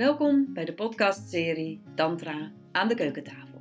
[0.00, 3.58] Welkom bij de podcastserie Tantra aan de keukentafel.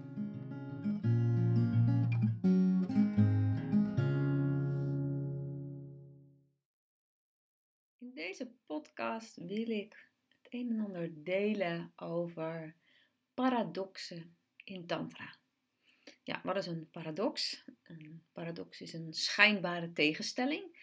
[7.99, 12.75] In deze podcast wil ik het een en ander delen over
[13.33, 15.37] paradoxen in Tantra.
[16.23, 17.65] Ja, wat is een paradox?
[17.83, 20.77] Een paradox is een schijnbare tegenstelling.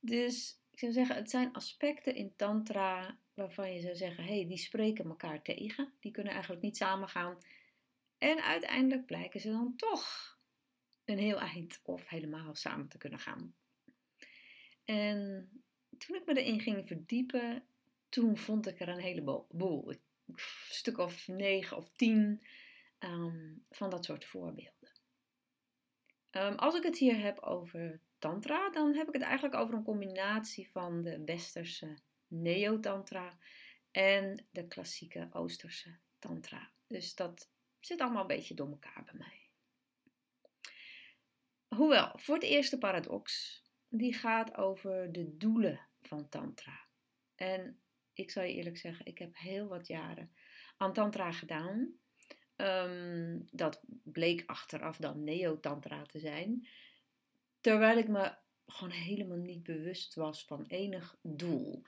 [0.00, 4.46] Dus ik zou zeggen, het zijn aspecten in Tantra waarvan je zou zeggen, hé, hey,
[4.46, 5.92] die spreken elkaar tegen.
[6.00, 7.38] Die kunnen eigenlijk niet samengaan.
[8.18, 10.38] En uiteindelijk blijken ze dan toch
[11.04, 13.54] een heel eind of helemaal samen te kunnen gaan.
[14.84, 15.50] En
[15.98, 17.64] toen ik me erin ging verdiepen,
[18.08, 19.90] toen vond ik er een heleboel.
[19.90, 20.34] Een
[20.68, 22.46] stuk of negen of tien
[22.98, 24.92] ehm, van dat soort voorbeelden.
[26.30, 29.84] Um, als ik het hier heb over Tantra, dan heb ik het eigenlijk over een
[29.84, 33.38] combinatie van de westerse Neo-Tantra
[33.90, 36.70] en de klassieke Oosterse Tantra.
[36.86, 39.48] Dus dat zit allemaal een beetje door elkaar bij mij.
[41.68, 46.86] Hoewel, voor het eerste paradox, die gaat over de doelen van Tantra.
[47.34, 47.80] En
[48.12, 50.32] ik zal je eerlijk zeggen, ik heb heel wat jaren
[50.76, 51.92] aan Tantra gedaan.
[52.56, 56.68] Um, dat bleek achteraf dan Neo-Tantra te zijn.
[57.60, 58.34] Terwijl ik me
[58.66, 61.82] gewoon helemaal niet bewust was van enig doel.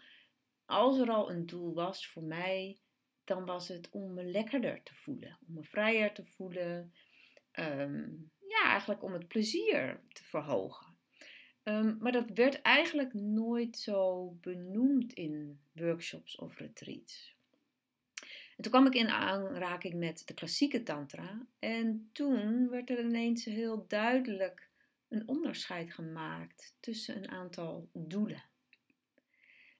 [0.65, 2.79] Als er al een doel was voor mij,
[3.25, 6.95] dan was het om me lekkerder te voelen, om me vrijer te voelen.
[7.51, 8.09] Ehm,
[8.49, 10.97] ja, eigenlijk om het plezier te verhogen.
[11.63, 17.39] Ehm, maar dat werd eigenlijk nooit zo benoemd in workshops of retreats.
[18.57, 23.45] En toen kwam ik in aanraking met de klassieke tantra en toen werd er ineens
[23.45, 24.70] heel duidelijk
[25.11, 28.45] een onderscheid gemaakt tussen een aantal doelen.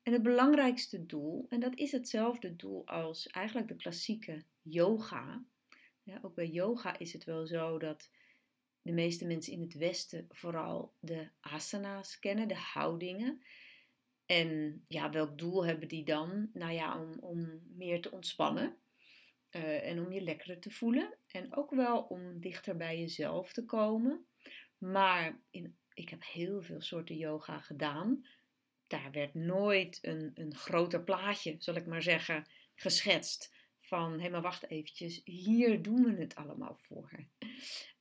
[0.03, 5.45] En het belangrijkste doel, en dat is hetzelfde doel als eigenlijk de klassieke yoga.
[6.23, 8.11] Ook bij yoga is het wel zo dat
[8.83, 13.43] de meeste mensen in het Westen vooral de asana's kennen, de houdingen.
[14.27, 16.51] En ja, welk doel hebben die dan?
[16.53, 18.77] Nou ja, om, om meer te ontspannen
[19.51, 21.19] uh, en om je lekkerder te voelen.
[21.27, 24.27] En ook wel om dichter bij jezelf te komen.
[24.81, 28.27] Maar in, ik heb heel veel soorten yoga gedaan.
[28.87, 33.59] Daar werd nooit een, een groter plaatje, zal ik maar zeggen, geschetst.
[33.79, 37.11] Van, hé maar wacht eventjes, hier doen we het allemaal voor.
[37.13, 37.27] Um,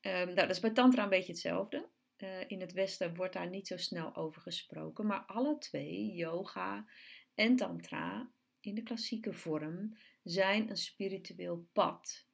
[0.02, 1.90] nou, dat is bij Tantra een beetje hetzelfde.
[2.18, 5.06] Uh, in het Westen wordt daar niet zo snel over gesproken.
[5.06, 6.86] Maar alle twee, yoga
[7.36, 12.28] en Tantra, in de klassieke vorm, zijn een spiritueel pad.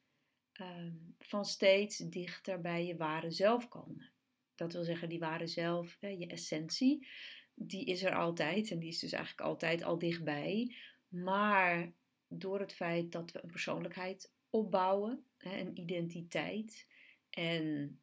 [0.60, 4.12] Um, van steeds dichter bij je ware zelf komen.
[4.56, 7.08] Dat wil zeggen, die ware zelf, je essentie,
[7.54, 10.76] die is er altijd en die is dus eigenlijk altijd al dichtbij.
[11.08, 11.92] Maar
[12.28, 16.86] door het feit dat we een persoonlijkheid opbouwen, een identiteit,
[17.30, 18.00] en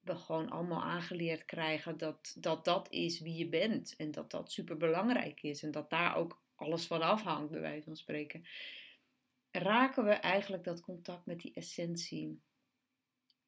[0.00, 4.52] we gewoon allemaal aangeleerd krijgen dat, dat dat is wie je bent en dat dat
[4.52, 8.44] super belangrijk is en dat daar ook alles van afhangt, bij wijze van spreken,
[9.50, 12.40] raken we eigenlijk dat contact met die essentie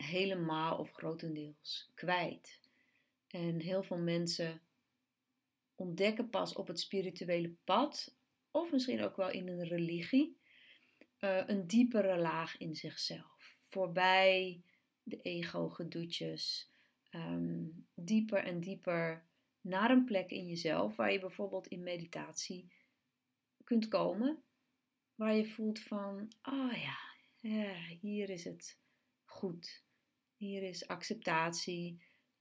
[0.04, 2.60] helemaal of grotendeels kwijt.
[3.28, 4.60] En heel veel mensen
[5.74, 8.16] ontdekken pas op het spirituele pad,
[8.50, 10.38] of misschien ook wel in een religie,
[11.20, 13.58] uh, een diepere laag in zichzelf.
[13.68, 14.62] Voorbij
[15.02, 16.70] de ego-gedoetjes,
[17.10, 19.24] um, dieper en dieper
[19.60, 22.72] naar een plek in jezelf waar je bijvoorbeeld in meditatie
[23.64, 24.42] kunt komen,
[25.14, 27.12] waar je voelt van, oh ja
[28.00, 28.78] hier is het
[29.24, 29.83] goed.
[30.44, 32.00] Hier is acceptatie.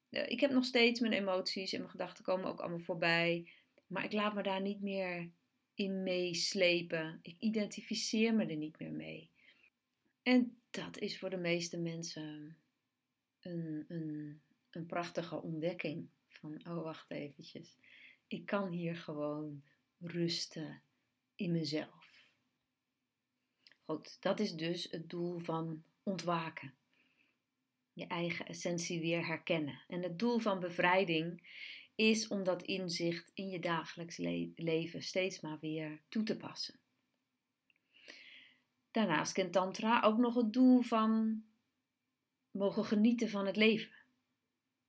[0.09, 3.51] Eh, ik heb nog steeds mijn emoties en mijn gedachten komen ook allemaal voorbij.
[3.87, 5.31] Maar ik laat me daar niet meer
[5.73, 7.19] in meeslepen.
[7.21, 9.31] Ik identificeer me er niet meer mee.
[10.21, 12.57] En dat is voor de meeste mensen
[13.39, 16.09] een, een, een prachtige ontdekking.
[16.27, 17.77] Van, oh wacht eventjes.
[18.27, 19.63] Ik kan hier gewoon
[19.99, 20.81] rusten
[21.35, 22.27] in mezelf.
[23.85, 26.73] Goed, dat is dus het doel van ontwaken
[27.93, 29.83] je eigen essentie weer herkennen.
[29.87, 31.41] En het doel van bevrijding
[31.95, 34.17] is om dat inzicht in je dagelijks
[34.55, 36.79] leven steeds maar weer toe te passen.
[38.91, 41.43] Daarnaast kent Tantra ook nog het doel van
[42.51, 43.91] mogen genieten van het leven.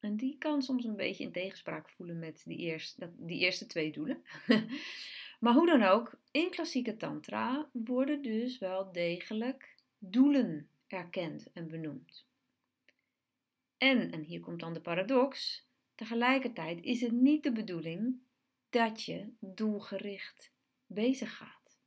[0.01, 2.79] En die kan soms een beetje in tegenspraak voelen met die
[3.17, 4.23] die eerste twee doelen.
[5.41, 12.27] maar hoe dan ook, in klassieke Tantra worden dus wel degelijk doelen erkend en benoemd.
[13.85, 18.23] En, en hier komt dan de paradox, tegelijkertijd is het niet de bedoeling
[18.71, 20.53] dat je doelgericht
[20.87, 21.81] bezig gaat.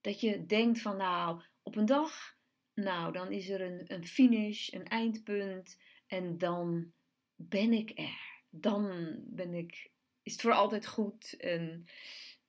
[0.00, 2.36] Dat je denkt van nou, op een dag,
[2.74, 6.92] nou, dan is er een, een finish, een eindpunt en dan
[7.34, 8.42] ben ik er.
[8.50, 9.90] Dan ben ik,
[10.22, 11.36] is het voor altijd goed.
[11.36, 11.84] En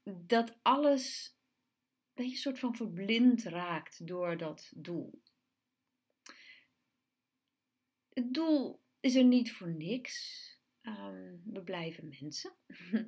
[0.03, 1.35] dat alles
[2.13, 5.21] dat je een soort van verblind raakt door dat doel.
[8.13, 10.43] Het doel is er niet voor niks.
[10.81, 12.53] Um, we blijven mensen.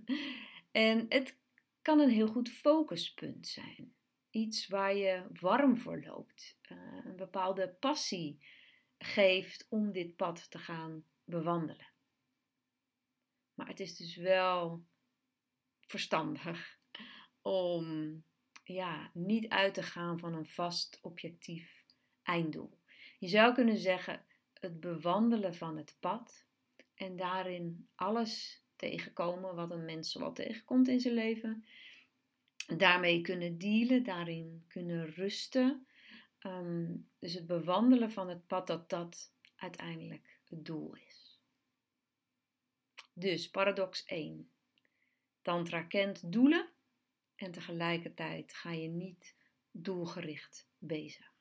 [0.71, 1.37] en het
[1.81, 3.93] kan een heel goed focuspunt zijn.
[4.29, 6.59] Iets waar je warm voor loopt.
[6.71, 8.45] Uh, een bepaalde passie
[8.97, 11.87] geeft om dit pad te gaan bewandelen.
[13.53, 14.85] Maar het is dus wel
[15.81, 16.79] verstandig
[17.41, 18.23] om
[18.63, 21.83] ja, niet uit te gaan van een vast objectief
[22.23, 22.79] einddoel.
[23.19, 24.25] Je zou kunnen zeggen:
[24.59, 26.45] het bewandelen van het pad
[26.93, 31.65] en daarin alles tegenkomen wat een mens wel tegenkomt in zijn leven.
[32.77, 35.87] Daarmee kunnen dealen, daarin kunnen rusten.
[36.39, 41.39] Ehm, dus het bewandelen van het pad, dat dat uiteindelijk het doel is.
[43.13, 44.51] Dus paradox 1.
[45.41, 46.69] Tantra kent doelen
[47.35, 49.35] en tegelijkertijd ga je niet
[49.71, 51.36] doelgericht bezig.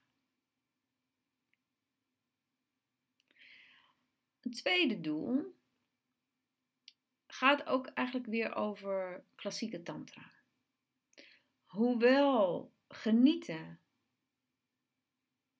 [4.47, 5.55] Een tweede doel
[7.27, 10.33] gaat ook eigenlijk weer over klassieke tantra.
[11.65, 13.81] Hoewel genieten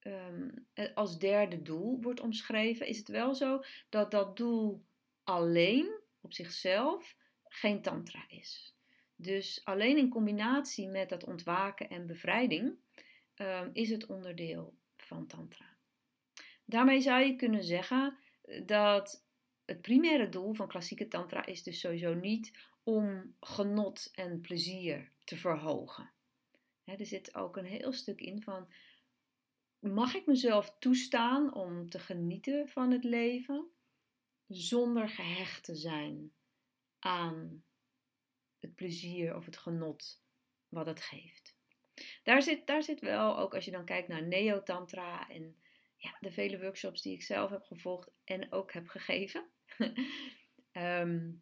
[0.01, 4.85] um, als derde doel wordt omschreven, is het wel zo dat dat doel
[5.25, 8.75] alleen op zichzelf geen tantra is.
[9.17, 12.77] Dus alleen in combinatie met dat ontwaken en bevrijding
[13.37, 15.77] um, is het onderdeel van tantra.
[16.65, 18.19] Daarmee zou je kunnen zeggen
[18.65, 19.25] dat
[19.65, 25.37] het primaire doel van klassieke tantra is dus sowieso niet om genot en plezier te
[25.37, 26.11] verhogen.
[26.85, 28.69] er zit ook een heel stuk in van,
[29.79, 33.71] mag ik mezelf toestaan om te genieten van het leven
[34.47, 36.33] zonder gehecht te zijn
[36.99, 37.65] aan
[38.59, 40.23] het plezier of het genot
[40.69, 41.57] wat het geeft.
[42.23, 45.57] Daar zit, daar zit wel, ook als je dan kijkt naar Neo-Tantra en
[45.97, 49.51] ja, de vele workshops die ik zelf heb gevolgd en ook heb gegeven,
[50.73, 51.33] ehm,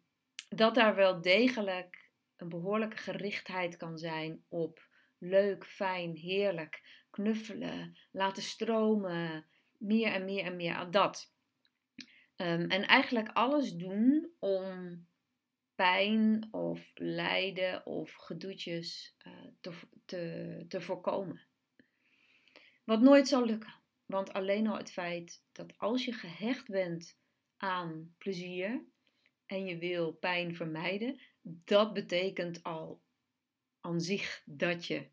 [0.49, 4.87] dat daar wel degelijk een behoorlijke gerichtheid kan zijn op
[5.17, 9.45] leuk, fijn, heerlijk, knuffelen, laten stromen,
[9.77, 11.33] meer en meer en meer aan dat.
[12.35, 15.07] Ehm, en eigenlijk alles doen om
[15.75, 19.15] pijn of lijden of gedoetjes
[19.61, 19.71] te,
[20.05, 21.41] te, te voorkomen.
[22.83, 23.73] Wat nooit zal lukken.
[24.05, 27.17] Want alleen al het feit dat als je gehecht bent
[27.57, 28.85] aan plezier
[29.45, 33.03] en je wil pijn vermijden, dat betekent al
[33.81, 35.07] aan zich dat je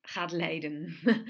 [0.00, 0.96] gaat lijden.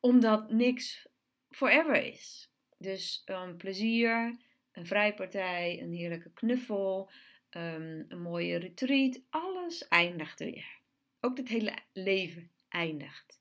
[0.00, 1.08] Omdat niks
[1.50, 2.50] forever is.
[2.78, 4.38] Dus um, plezier,
[4.72, 7.10] een vrijpartij, een heerlijke knuffel,
[7.50, 10.80] um, een mooie retreat, alles eindigt weer.
[11.20, 13.40] Ook het hele leven eindigt.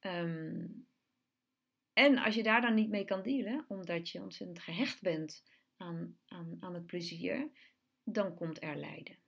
[0.00, 0.86] Um,
[1.94, 5.44] en als je daar dan niet mee kan dealen, omdat je ontzettend gehecht bent
[5.76, 7.50] aan, aan, aan het plezier,
[8.04, 9.18] dan komt er lijden.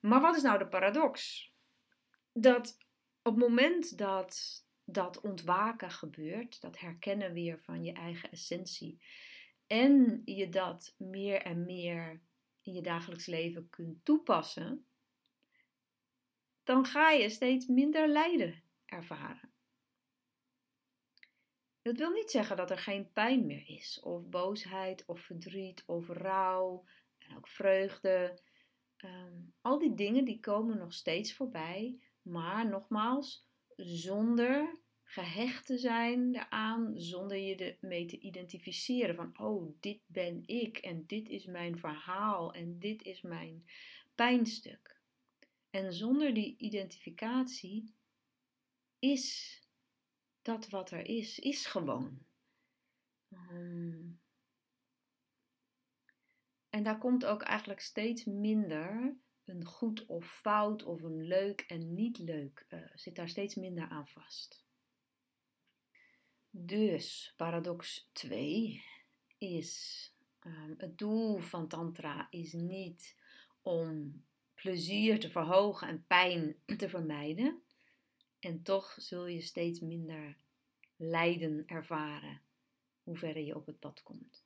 [0.00, 1.50] Maar wat is nou de paradox?
[2.32, 2.78] Dat
[3.22, 9.02] op het moment dat dat ontwaken gebeurt, dat herkennen weer van je eigen essentie,
[9.66, 12.22] en je dat meer en meer
[12.62, 14.86] in je dagelijks leven kunt toepassen,
[16.64, 19.51] dan ga je steeds minder lijden ervaren.
[21.82, 26.08] Dat wil niet zeggen dat er geen pijn meer is, of boosheid, of verdriet, of
[26.08, 26.84] rouw
[27.18, 28.40] en ook vreugde.
[28.96, 33.46] Ehm, al die dingen die komen nog steeds voorbij, maar nogmaals,
[33.76, 40.78] zonder gehecht te zijn eraan, zonder je ermee te identificeren van, oh, dit ben ik
[40.78, 43.64] en dit is mijn verhaal en dit is mijn
[44.14, 45.00] pijnstuk.
[45.70, 47.94] En zonder die identificatie
[48.98, 49.60] is
[50.42, 52.26] dat wat er is, is gewoon.
[53.32, 54.20] Um,
[56.68, 61.94] en daar komt ook eigenlijk steeds minder een goed of fout of een leuk en
[61.94, 64.64] niet leuk, uh, zit daar steeds minder aan vast.
[66.50, 68.84] Dus paradox 2
[69.38, 73.16] is um, het doel van Tantra is niet
[73.62, 74.22] om
[74.54, 77.61] plezier te verhogen en pijn te vermijden.
[78.42, 80.36] En toch zul je steeds minder
[80.96, 82.42] lijden ervaren
[83.02, 84.44] hoe verder je op het pad komt.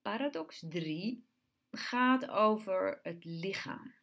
[0.00, 1.26] Paradox 3
[1.70, 3.94] gaat over het lichaam.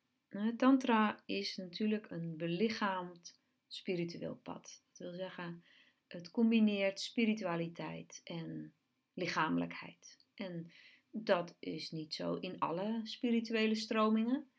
[0.57, 4.83] Tantra is natuurlijk een belichaamd spiritueel pad.
[4.89, 5.63] Dat wil zeggen,
[6.07, 8.73] het combineert spiritualiteit en
[9.13, 10.27] lichamelijkheid.
[10.33, 10.71] En
[11.11, 14.49] dat is niet zo in alle spirituele stromingen.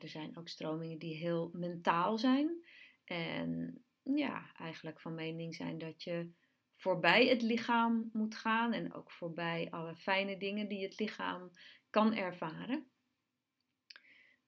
[0.00, 2.64] Er zijn ook stromingen die heel mentaal zijn.
[3.04, 6.32] En ja, eigenlijk van mening zijn dat je
[6.74, 11.50] voorbij het lichaam moet gaan en ook voorbij alle fijne dingen die het lichaam
[11.90, 12.90] kan ervaren.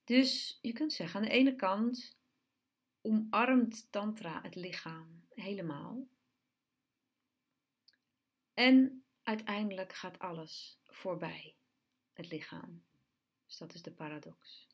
[0.03, 2.19] Dus je kunt zeggen, aan de ene kant
[3.01, 6.07] omarmt Tantra het lichaam helemaal.
[8.53, 11.55] En uiteindelijk gaat alles voorbij
[12.13, 12.83] het lichaam.
[13.45, 14.67] Dus dat is de paradox.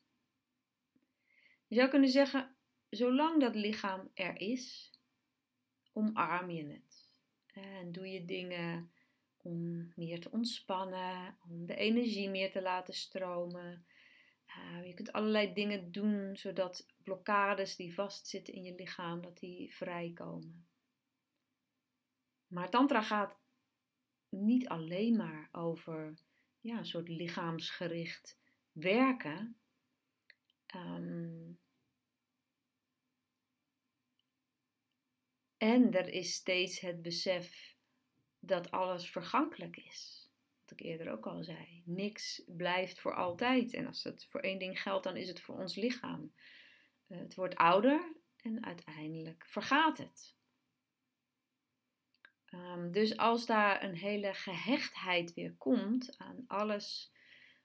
[1.72, 2.56] Je zou kunnen zeggen,
[2.88, 4.92] zolang dat lichaam er is,
[5.92, 7.10] omarm je het.
[7.46, 8.92] En doe je dingen
[9.36, 13.86] om meer te ontspannen, om de energie meer te laten stromen.
[14.46, 19.74] Uh, je kunt allerlei dingen doen zodat blokkades die vastzitten in je lichaam, dat die
[19.74, 20.66] vrijkomen.
[22.46, 23.38] Maar tantra gaat
[24.28, 26.18] niet alleen maar over
[26.60, 28.38] ja, een soort lichaamsgericht
[28.72, 29.56] werken.
[30.74, 31.60] Um,
[35.62, 37.76] en er is steeds het besef
[38.38, 40.30] dat alles vergankelijk is.
[40.60, 41.82] Wat ik eerder ook al zei.
[41.84, 43.74] Niks blijft voor altijd.
[43.74, 46.34] En als het voor één ding geldt, dan is het voor ons lichaam.
[47.06, 50.36] Eh, het wordt ouder en uiteindelijk vergaat het.
[52.44, 57.12] Ehm, dus als daar een hele gehechtheid weer komt aan alles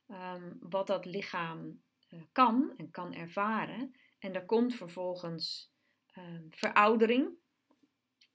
[0.08, 5.74] ehm, wat dat lichaam uh, kan en kan ervaren, en er komt vervolgens
[6.18, 7.46] um, veroudering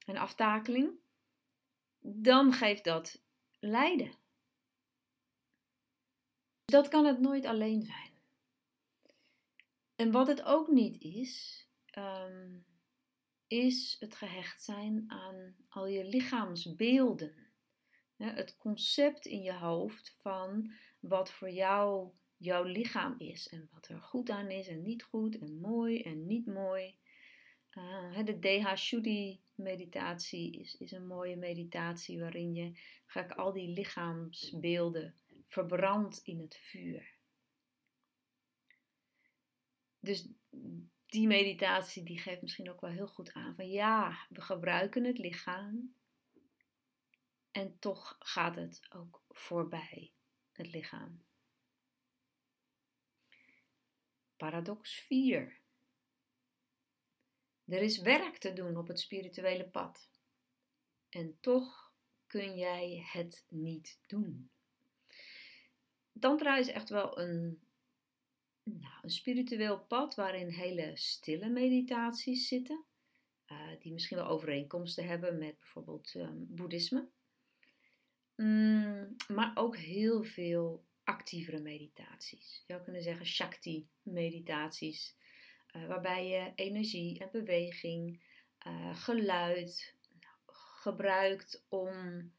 [0.07, 0.91] en aftakeling,
[2.01, 3.23] dan geeft dat
[3.61, 4.15] lijden.
[6.65, 8.11] Dat kan het nooit alleen zijn.
[9.97, 11.67] En wat het ook niet is,
[13.47, 17.51] is het gehecht zijn aan al je lichaamsbeelden.
[18.17, 24.01] Het concept in je hoofd van wat voor jou jouw lichaam is en wat er
[24.01, 26.95] goed aan is en niet goed en mooi en niet mooi.
[27.73, 33.53] Uh, de DH Shuddhi meditatie is, is een mooie meditatie waarin je ga ik al
[33.53, 35.15] die lichaamsbeelden
[35.47, 37.15] verbrandt in het vuur.
[39.99, 40.29] Dus
[41.07, 45.19] die meditatie die geeft misschien ook wel heel goed aan van ja, we gebruiken het
[45.19, 45.95] lichaam
[47.51, 50.13] en toch gaat het ook voorbij
[50.53, 51.23] het lichaam.
[54.37, 55.62] Paradox 4.
[57.67, 60.11] Er is werk te doen op het spirituele pad.
[61.09, 61.93] En toch
[62.27, 64.51] kun jij het niet doen.
[66.19, 67.63] Tantra is echt wel een
[68.63, 72.85] nou, een spiritueel pad waarin hele stille meditaties zitten,
[73.47, 77.09] uh, die misschien wel overeenkomsten hebben met bijvoorbeeld um, boeddhisme.
[78.37, 82.63] Mm, maar ook heel veel actievere meditaties.
[82.67, 85.17] Je zou kunnen zeggen Shakti-meditaties,
[85.73, 88.23] uh, waarbij je energie en beweging,
[88.67, 89.97] uh, geluid
[90.83, 92.33] gebruikt om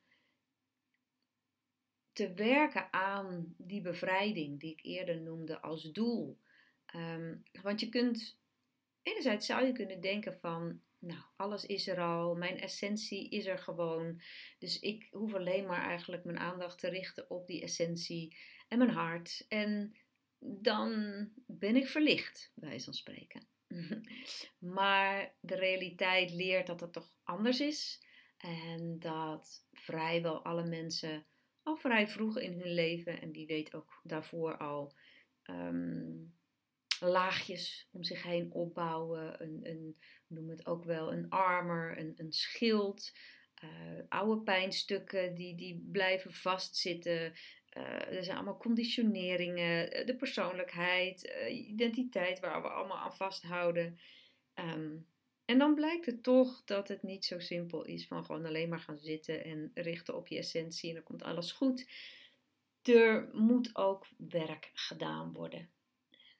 [2.13, 6.39] te werken aan die bevrijding die ik eerder noemde als doel.
[6.85, 8.39] Ehm, want je kunt,
[9.01, 13.59] enerzijds zou je kunnen denken van, nou, alles is er al, mijn essentie is er
[13.59, 14.21] gewoon.
[14.59, 18.37] Dus ik hoef alleen maar eigenlijk mijn aandacht te richten op die essentie
[18.67, 19.45] en mijn hart.
[19.47, 19.95] En
[20.45, 20.91] dan
[21.47, 23.47] ben ik verlicht, bij van spreken.
[24.77, 28.05] maar de realiteit leert dat het toch anders is.
[28.37, 31.25] En dat vrijwel alle mensen
[31.63, 34.95] al vrij vroeg in hun leven en wie weet ook daarvoor al
[35.43, 36.11] ehm,
[36.99, 39.43] laagjes om zich heen opbouwen.
[39.43, 39.97] Een, een,
[40.27, 43.11] noem het ook wel een armor, een, een schild.
[43.63, 47.33] Uh, oude pijnstukken die, die blijven vastzitten.
[47.77, 53.99] Uh, er zijn allemaal conditioneringen, eh, de persoonlijkheid, uh, identiteit waar we allemaal aan vasthouden.
[54.55, 55.07] Um,
[55.45, 58.79] en dan blijkt het toch dat het niet zo simpel is van gewoon alleen maar
[58.79, 61.89] gaan zitten en richten op je essentie en dan komt alles goed.
[62.81, 65.69] Er moet ook werk gedaan worden.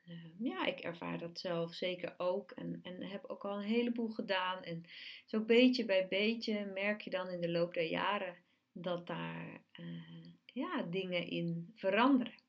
[0.07, 4.09] Uh, ja, ik ervaar dat zelf zeker ook en, en heb ook al een heleboel
[4.09, 4.63] gedaan.
[4.63, 4.83] En
[5.25, 8.35] zo beetje bij beetje merk je dan in de loop der jaren
[8.71, 9.61] dat daar
[10.53, 12.41] ja, dingen in veranderen.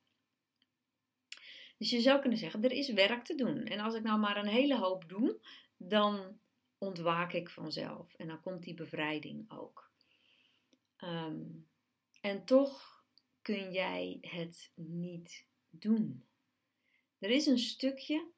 [1.77, 3.63] Dus je zou kunnen zeggen, er is werk te doen.
[3.63, 5.39] En als ik nou maar een hele hoop doe,
[5.77, 6.39] dan
[6.77, 8.13] ontwaak ik vanzelf.
[8.13, 9.91] En dan komt die bevrijding ook.
[10.95, 11.43] Ehm,
[12.21, 13.03] en toch
[13.41, 16.25] kun jij het niet doen.
[17.19, 18.33] Er is een stukje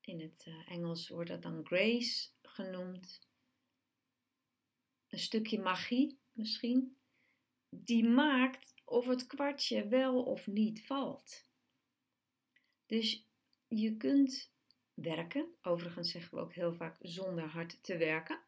[0.00, 3.28] In het uh, Engels wordt dat dan grace genoemd.
[5.08, 6.96] Een stukje magie misschien.
[7.68, 11.44] Die maakt of het kwartje wel of niet valt.
[12.86, 13.26] Dus
[13.68, 14.52] je kunt
[14.94, 15.54] werken.
[15.62, 18.40] Overigens zeggen we ook heel vaak zonder hard te werken.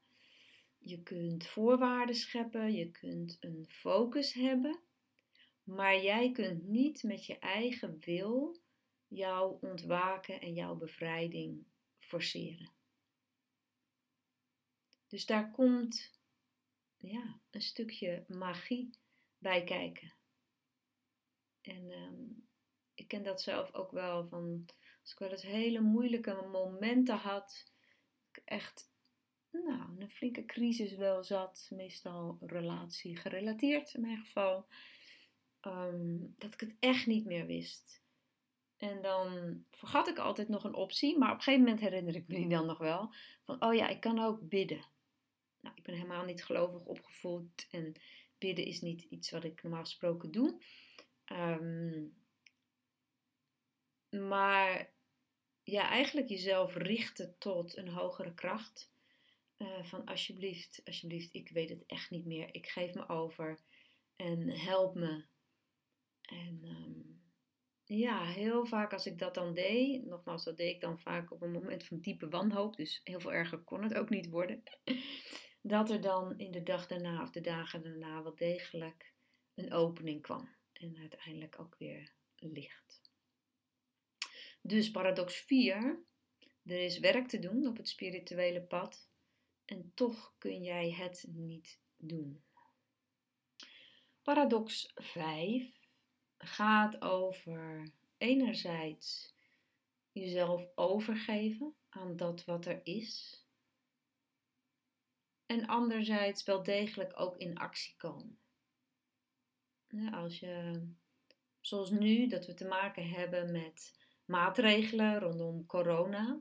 [0.79, 4.81] Je kunt voorwaarden scheppen, je kunt een focus hebben,
[5.63, 8.57] maar jij kunt niet met je eigen wil
[9.09, 11.67] jouw ontwaken en jouw bevrijding
[11.99, 12.71] forceren.
[15.09, 16.21] Dus daar komt
[16.97, 18.91] ja, een stukje magie
[19.39, 20.16] bij kijken.
[21.67, 22.25] En ehm,
[22.95, 24.67] ik ken dat zelf ook wel van
[25.03, 27.73] als ik wel eens hele moeilijke momenten had,
[28.33, 28.91] ik echt
[29.51, 34.67] nou, een flinke crisis wel zat, meestal relatie gerelateerd in mijn geval,
[35.61, 38.05] ehm, dat ik het echt niet meer wist.
[38.77, 42.29] En dan vergat ik altijd nog een optie, maar op een gegeven moment herinner ik
[42.29, 43.15] me die dan nog wel.
[43.45, 44.85] Van, oh ja, ik kan ook bidden.
[45.61, 47.95] Nou, ik ben helemaal niet gelovig opgevoed en
[48.39, 50.63] bidden is niet iets wat ik normaal gesproken doe.
[51.27, 52.05] Ehm,
[54.11, 54.91] maar
[55.63, 58.95] ja, eigenlijk jezelf richten tot een hogere kracht.
[59.59, 62.55] Uh, van alsjeblieft, alsjeblieft, ik weet het echt niet meer.
[62.55, 63.61] Ik geef me over
[64.17, 65.25] en help me.
[66.23, 67.23] En um,
[67.85, 71.43] ja, heel vaak als ik dat dan deed, nogmaals, dat deed ik dan vaak op
[71.43, 74.63] een moment van diepe wanhoop, dus heel veel erger kon het ook niet worden,
[75.63, 79.13] dat er dan in de dag daarna of de dagen daarna wel degelijk
[79.55, 83.11] een opening kwam en uiteindelijk ook weer licht.
[84.61, 86.05] Dus paradox 4,
[86.65, 89.09] er is werk te doen op het spirituele pad
[89.65, 92.45] en toch kun jij het niet doen.
[94.23, 95.73] Paradox 5
[96.39, 99.35] gaat over enerzijds
[100.13, 103.41] jezelf overgeven aan dat wat er is.
[105.47, 108.39] En anderzijds wel degelijk ook in actie komen.
[110.13, 110.87] Als je,
[111.61, 116.41] zoals nu, dat we te maken hebben met maatregelen rondom corona,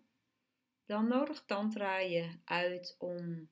[0.85, 3.49] dan nodigt Tantra je uit om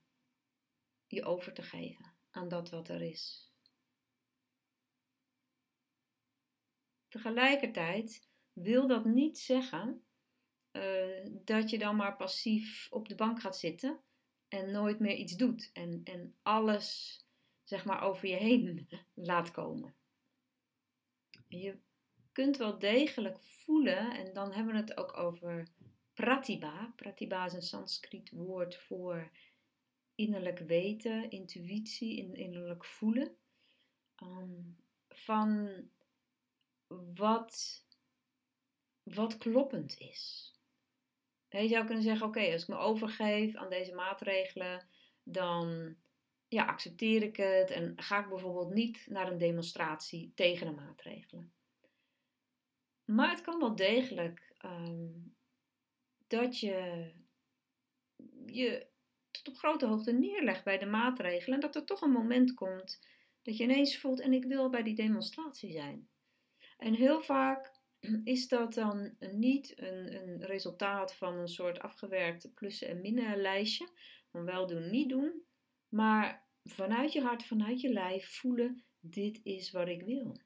[1.08, 3.52] je over te geven aan dat wat er is.
[7.08, 10.06] Tegelijkertijd wil dat niet zeggen
[10.72, 14.00] uh, dat je dan maar passief op de bank gaat zitten
[14.48, 17.20] en nooit meer iets doet en, en alles
[17.63, 19.95] zeg maar over je heen laat komen.
[21.47, 21.78] Je
[22.32, 25.67] kunt wel degelijk voelen, en dan hebben we het ook over
[26.13, 26.93] pratibha.
[26.95, 29.32] Pratibha is een Sanskriet woord voor
[30.15, 33.38] innerlijk weten, intuïtie, innerlijk voelen.
[34.23, 34.78] Um,
[35.10, 35.69] van
[37.15, 37.84] wat,
[39.04, 40.52] wat kloppend is.
[41.49, 44.88] Je zou kunnen zeggen: Oké, als ik me overgeef aan deze maatregelen,
[45.23, 45.95] dan
[46.54, 51.54] ja, accepteer ik het en ga ik bijvoorbeeld niet naar een demonstratie tegen de maatregelen.
[53.06, 55.12] Maar het kan wel degelijk ehm,
[56.28, 57.12] dat je
[58.46, 58.88] je
[59.32, 63.00] tot op grote hoogte neerlegt bij de maatregelen en dat er toch een moment komt
[63.42, 66.10] dat je ineens voelt en ik wil bij die demonstratie zijn.
[66.78, 67.72] En heel vaak
[68.24, 73.88] is dat dan niet een, een resultaat van een soort afgewerkte plussen en minnen lijstje,
[74.32, 75.44] van wel doen, niet doen,
[75.89, 80.38] maar vanuit je hart, vanuit je lijf voelen, dit is wat ik wil.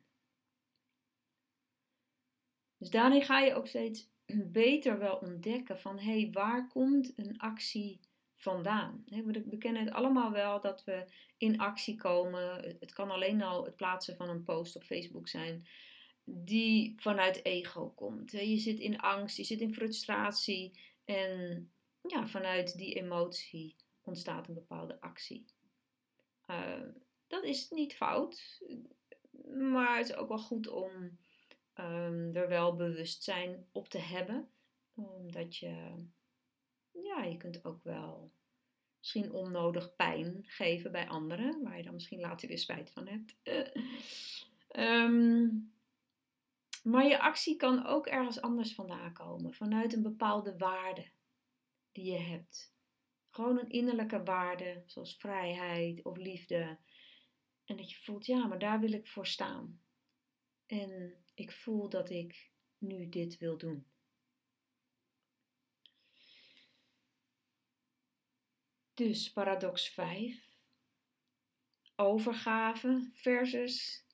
[2.78, 4.10] Dus daarin ga je ook steeds
[4.52, 8.00] beter wel ontdekken van hé, hey, waar komt een actie
[8.36, 9.04] vandaan?
[9.46, 11.06] We kennen het allemaal wel dat we
[11.38, 12.76] in actie komen.
[12.80, 15.68] Het kan alleen al het plaatsen van een post op Facebook zijn
[16.30, 18.32] die vanuit ego komt.
[18.32, 24.54] Je zit in angst, je zit in frustratie en ja, vanuit die emotie ontstaat een
[24.54, 25.46] bepaalde actie.
[26.48, 26.90] Uh,
[27.28, 28.62] dat is niet fout,
[29.54, 30.92] maar het is ook wel goed om
[31.76, 34.50] um, er wel bewustzijn op te hebben.
[34.94, 36.06] Omdat je,
[36.92, 38.32] ja, je kunt ook wel
[38.98, 43.36] misschien onnodig pijn geven bij anderen, waar je dan misschien later weer spijt van hebt.
[44.78, 45.76] um,
[46.84, 51.10] maar je actie kan ook ergens anders vandaan komen, vanuit een bepaalde waarde
[51.92, 52.76] die je hebt.
[53.30, 56.78] Gewoon een innerlijke waarde, zoals vrijheid of liefde.
[57.66, 59.82] En dat je voelt, ja, maar daar wil ik voor staan.
[60.66, 63.88] En ik voel dat ik nu dit wil doen.
[68.94, 70.56] Dus paradox 5.
[71.96, 74.06] Overgave versus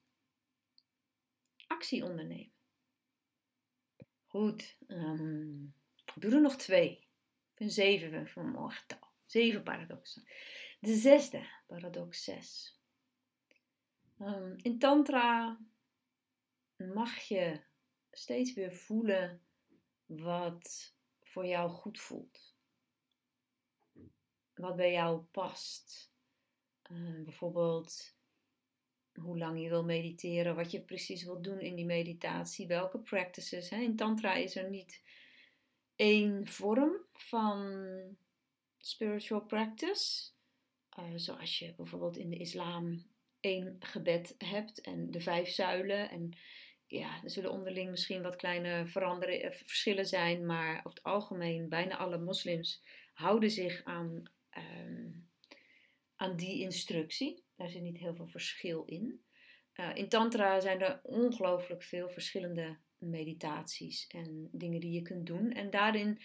[1.67, 2.51] actie ondernemen.
[4.25, 4.77] Goed.
[4.87, 5.73] Um,
[6.15, 6.91] doe er nog twee.
[6.91, 9.02] Ik vind zeven van een mooi getal.
[9.33, 10.23] Zeven paradoxen.
[10.79, 12.79] De zesde, paradox 6.
[14.19, 15.59] Um, in Tantra
[16.77, 17.59] mag je
[18.11, 19.41] steeds weer voelen
[20.05, 22.55] wat voor jou goed voelt.
[24.53, 26.11] Wat bij jou past.
[26.91, 28.15] Uh, bijvoorbeeld
[29.13, 33.69] hoe lang je wil mediteren, wat je precies wilt doen in die meditatie, welke practices.
[33.69, 33.81] Hè?
[33.81, 35.01] In Tantra is er niet
[35.95, 38.17] één vorm van
[38.85, 40.31] spiritual practice.
[40.99, 43.05] Uh, zoals je bijvoorbeeld in de islam
[43.39, 46.09] één gebed hebt en de vijf zuilen.
[46.09, 46.37] En
[46.87, 51.69] ja, er zullen onderling misschien wat kleine veranderen, eh, verschillen zijn, maar over het algemeen,
[51.69, 54.23] bijna alle moslims houden zich aan,
[54.57, 55.29] um,
[56.15, 57.43] aan die instructie.
[57.55, 59.21] Daar zit niet heel veel verschil in.
[59.75, 65.51] Uh, in Tantra zijn er ongelooflijk veel verschillende meditaties en dingen die je kunt doen.
[65.51, 66.19] En daarin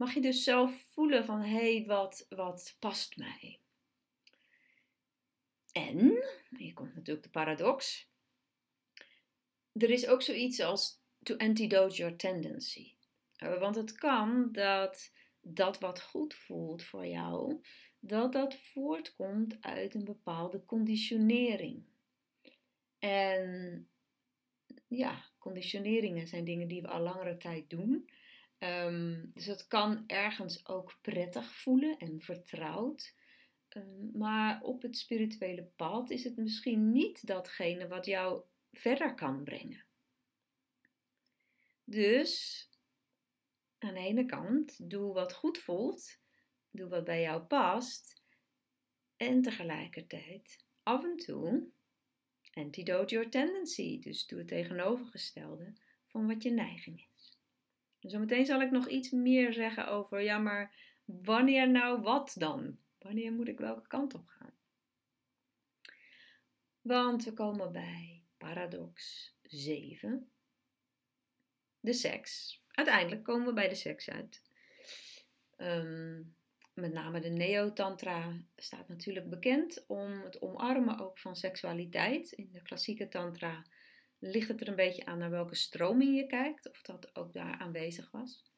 [0.00, 3.58] mag je dus zelf voelen van hé, hey, wat, wat past mij?
[5.72, 6.24] En,
[6.56, 8.08] hier komt natuurlijk de paradox,
[9.72, 12.94] er is ook zoiets als to antidote your tendency.
[13.36, 17.60] Eh, want het kan dat dat wat goed voelt voor jou,
[17.98, 21.84] dat dat voortkomt uit een bepaalde conditionering.
[22.98, 23.88] En
[24.88, 28.10] ja, conditioneringen zijn dingen die we al langere tijd doen.
[28.60, 33.14] Ehm, dus het kan ergens ook prettig voelen en vertrouwd.
[33.68, 38.42] Ehm, maar op het spirituele pad is het misschien niet datgene wat jou
[38.72, 39.84] verder kan brengen.
[41.84, 42.64] Dus
[43.78, 46.18] aan de ene kant, doe wat goed voelt,
[46.70, 48.22] doe wat bij jou past.
[49.16, 51.70] En tegelijkertijd, af en toe,
[52.52, 54.00] antidote your tendency.
[54.00, 55.72] Dus doe het tegenovergestelde
[56.06, 57.09] van wat je neiging is.
[58.00, 62.78] Zometeen zal ik nog iets meer zeggen over, ja, maar wanneer nou wat dan?
[62.98, 64.52] Wanneer moet ik welke kant op gaan?
[66.80, 70.30] Want we komen bij paradox 7.
[71.80, 72.62] De seks.
[72.70, 74.42] Uiteindelijk komen we bij de seks uit.
[75.56, 76.22] Ehm,
[76.74, 82.32] met name de Neo-Tantra staat natuurlijk bekend om het omarmen ook van seksualiteit.
[82.32, 83.64] In de klassieke Tantra
[84.20, 87.58] ligt het er een beetje aan naar welke stroming je kijkt, of dat ook daar
[87.58, 88.48] aanwezig was.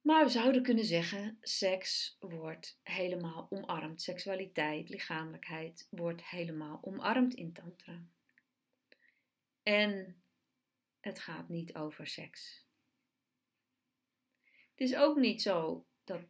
[0.00, 4.02] Maar we zouden kunnen zeggen, seks wordt helemaal omarmd.
[4.02, 8.04] Seksualiteit, lichamelijkheid wordt helemaal omarmd in Tantra.
[9.62, 10.22] En
[11.00, 12.66] het gaat niet over seks.
[14.44, 16.20] Het is ook niet zo dat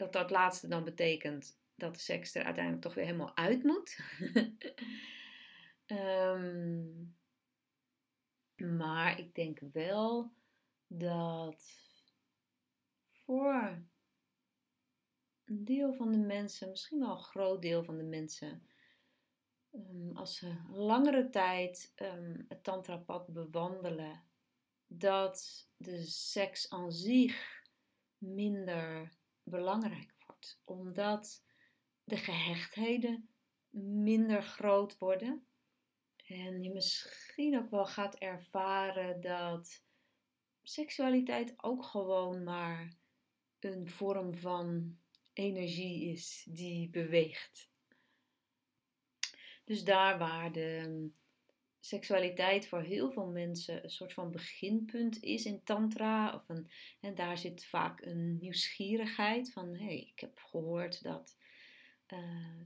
[0.00, 3.98] dat, dat laatste dan betekent dat de seks er uiteindelijk toch weer helemaal uit moet.
[5.86, 7.16] um,
[8.60, 10.32] maar ik denk wel
[10.86, 11.64] dat
[13.10, 13.84] voor
[15.44, 18.62] een deel van de mensen, misschien wel een groot deel van de mensen,
[19.72, 24.24] um, als ze langere tijd um, het tantrapad bewandelen,
[24.86, 27.62] dat de seks aan zich
[28.18, 31.44] minder belangrijk wordt, omdat
[32.04, 33.28] de gehechtheden
[34.02, 35.49] minder groot worden
[36.30, 39.82] en je misschien ook wel gaat ervaren dat
[40.62, 42.92] seksualiteit ook gewoon maar
[43.60, 44.98] een vorm van
[45.32, 47.68] energie is die beweegt.
[49.64, 51.10] Dus daar waar de
[51.80, 57.14] seksualiteit voor heel veel mensen een soort van beginpunt is in tantra, of een, en
[57.14, 61.36] daar zit vaak een nieuwsgierigheid van, hé, hey, ik heb gehoord dat
[62.12, 62.18] uh,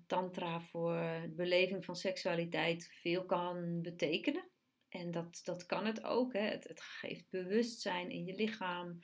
[0.06, 4.48] tantra voor de beleving van seksualiteit veel kan betekenen.
[4.88, 6.32] En dat, dat kan het ook.
[6.32, 6.40] Hè.
[6.40, 8.98] Het, het geeft bewustzijn in je lichaam.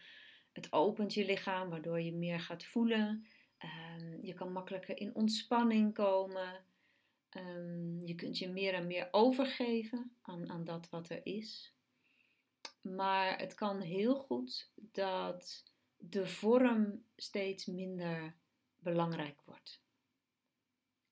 [0.53, 3.27] Het opent je lichaam, waardoor je meer gaat voelen.
[3.59, 6.65] Um, je kan makkelijker in ontspanning komen.
[7.37, 11.75] Um, je kunt je meer en meer overgeven aan, aan dat wat er is.
[12.81, 15.65] Maar het kan heel goed dat
[15.97, 18.35] de vorm steeds minder
[18.79, 19.83] belangrijk wordt.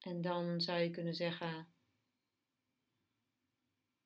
[0.09, 1.69] En dan zou je kunnen zeggen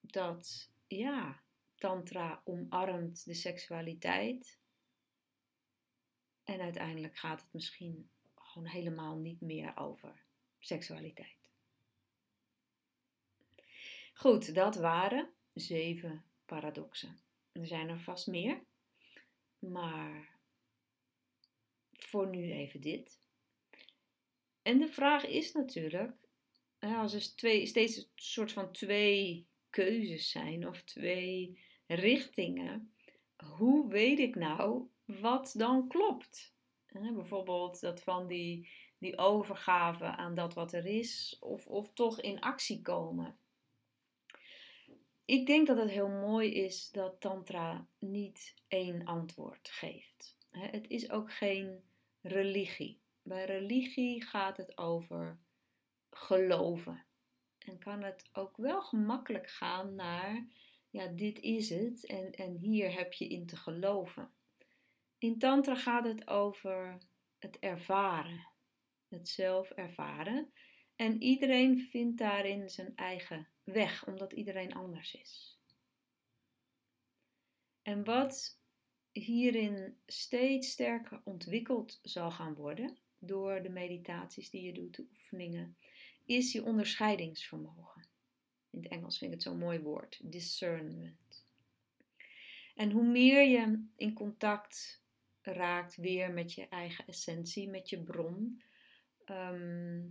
[0.00, 1.42] dat ja,
[1.74, 4.58] Tantra omarmt de seksualiteit.
[6.44, 10.24] En uiteindelijk gaat het misschien gewoon helemaal niet meer over
[10.58, 11.50] seksualiteit.
[14.14, 17.20] Goed, dat waren zeven paradoxen.
[17.52, 18.62] Er zijn er vast meer,
[19.58, 20.38] maar
[21.92, 23.21] voor nu even dit.
[24.62, 26.16] En de vraag is natuurlijk,
[26.78, 32.94] als er twee, steeds een soort van twee keuzes zijn of twee richtingen,
[33.36, 36.54] hoe weet ik nou wat dan klopt.
[36.92, 42.40] bijvoorbeeld dat van die, die overgave aan dat wat er is, of, of toch in
[42.40, 43.36] actie komen.
[45.24, 50.36] Ik denk dat het heel mooi is dat Tantra niet één antwoord geeft.
[50.50, 51.82] Het is ook geen
[52.20, 53.01] religie.
[53.22, 55.38] Bij religie gaat het over
[56.10, 57.04] geloven.
[57.58, 60.46] En kan het ook wel gemakkelijk gaan naar,
[60.90, 64.32] ja, dit is het en, en hier heb je in te geloven.
[65.18, 66.98] In Tantra gaat het over
[67.38, 68.48] het ervaren,
[69.08, 70.52] het zelf ervaren.
[70.96, 75.58] En iedereen vindt daarin zijn eigen weg, omdat iedereen anders is.
[77.82, 78.60] En wat
[79.12, 85.76] hierin steeds sterker ontwikkeld zal gaan worden door de meditaties die je doet, de oefeningen,
[86.24, 88.08] is je onderscheidingsvermogen.
[88.70, 91.46] In het Engels vind ik het zo'n mooi woord, discernment.
[92.74, 95.02] En hoe meer je in contact
[95.40, 98.62] raakt weer met je eigen essentie, met je bron,
[99.24, 100.02] ehm,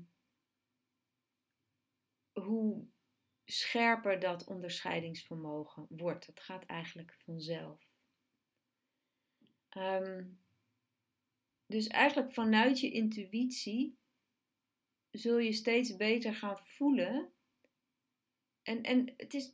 [2.34, 2.88] hoe
[3.46, 6.26] scherper dat onderscheidingsvermogen wordt.
[6.26, 7.92] Het gaat eigenlijk vanzelf.
[9.70, 10.24] Ehm,
[11.72, 13.98] dus eigenlijk vanuit je intuïtie
[15.12, 17.32] zul je steeds beter gaan voelen.
[18.64, 19.54] En, en het is,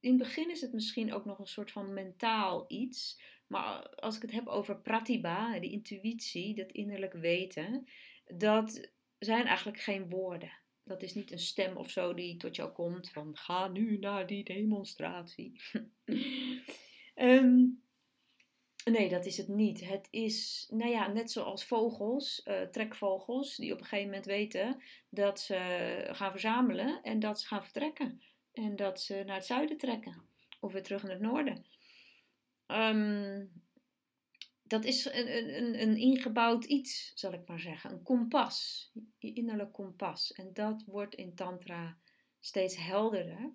[0.00, 3.20] in het begin is het misschien ook nog een soort van mentaal iets.
[3.46, 7.86] Maar als ik het heb over pratibha, die intuïtie, dat innerlijk weten,
[8.26, 10.52] dat zijn eigenlijk geen woorden.
[10.84, 14.26] Dat is niet een stem of zo die tot jou komt van ga nu naar
[14.26, 15.60] die demonstratie.
[17.14, 17.82] um,
[18.84, 19.88] Nee, dat is het niet.
[19.88, 24.82] Het is, nou ja, net zoals vogels, uh, trekvogels, die op een gegeven moment weten
[25.08, 28.22] dat ze gaan verzamelen en dat ze gaan vertrekken.
[28.52, 30.22] En dat ze naar het zuiden trekken
[30.60, 31.66] of weer terug naar het noorden.
[32.66, 33.62] Um,
[34.62, 37.90] dat is een, een, een, ingebouwd iets, zal ik maar zeggen.
[37.90, 40.32] Een kompas, je innerlijk kompas.
[40.32, 41.98] En dat wordt in Tantra
[42.40, 43.54] steeds helderder.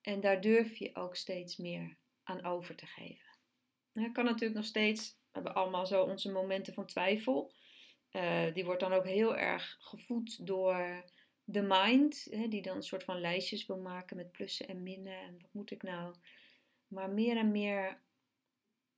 [0.00, 3.31] En daar durf je ook steeds meer aan over te geven.
[3.92, 7.52] Ja, kan natuurlijk nog steeds, we hebben allemaal zo onze momenten van twijfel.
[8.12, 11.04] Uh, die wordt dan ook heel erg gevoed door
[11.44, 15.20] de mind, hè, die dan een soort van lijstjes wil maken met plussen en minnen.
[15.20, 16.14] En wat moet ik nou?
[16.88, 18.00] Maar meer en meer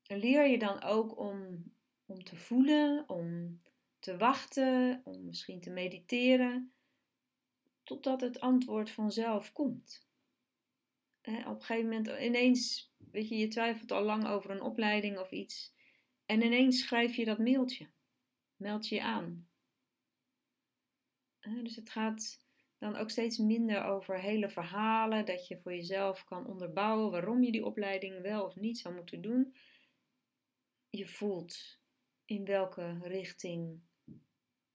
[0.02, 1.64] leer je dan ook om,
[2.07, 3.59] om te voelen, om
[3.98, 6.72] te wachten, om misschien te mediteren,
[7.83, 10.07] totdat het antwoord vanzelf komt.
[11.22, 15.30] Op een gegeven moment ineens weet je, je twijfelt al lang over een opleiding of
[15.30, 15.74] iets.
[16.26, 17.88] En ineens schrijf je dat mailtje.
[18.56, 19.48] Meld je je aan.
[21.40, 22.44] Dus het gaat
[22.78, 27.52] dan ook steeds minder over hele verhalen, dat je voor jezelf kan onderbouwen waarom je
[27.52, 29.56] die opleiding wel of niet zou moeten doen.
[30.90, 31.78] Je voelt
[32.24, 33.80] in welke richting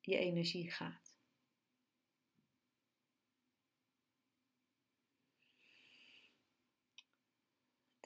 [0.01, 1.08] je energie gaat.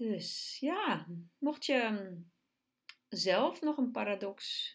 [0.09, 2.31] Dus ja, mocht je mm,
[3.09, 4.71] zelf nog een paradox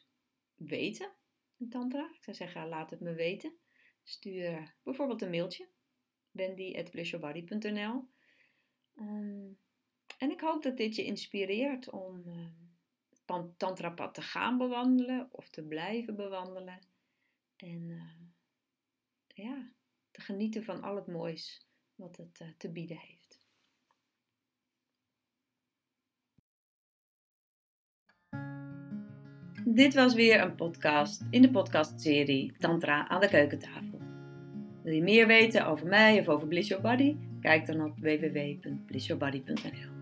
[0.55, 1.13] weten
[1.57, 3.59] in Tantra, ik zou zeggen, laat het me weten.
[4.03, 5.69] Stuur bijvoorbeeld een mailtje,
[6.31, 8.09] bendy.blissyourbody.nl um,
[8.95, 9.53] ehm,
[10.19, 12.49] En ik hoop dat dit je inspireert om uh,
[13.09, 16.79] het tantrapad te gaan bewandelen of te blijven bewandelen.
[17.57, 18.13] En uh,
[19.27, 19.73] ja,
[20.11, 23.28] te genieten van al het moois wat het uh, te bieden heeft.
[29.75, 34.01] Dit was weer een podcast in de podcastserie Tantra aan de keukentafel.
[34.83, 37.17] Wil je meer weten over mij of over Bliss Your Body?
[37.41, 39.98] Kijk dan op www.blissyourbody.nl